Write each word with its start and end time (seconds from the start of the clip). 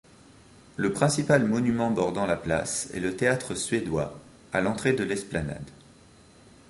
Le 0.77 0.93
principal 0.93 1.45
monument 1.47 1.91
bordant 1.91 2.25
la 2.25 2.35
place 2.35 2.89
est 2.95 2.99
le 2.99 3.15
théâtre 3.15 3.53
suédois, 3.53 4.19
à 4.51 4.59
l'entrée 4.59 4.93
de 4.93 5.03
l'esplanade. 5.03 5.69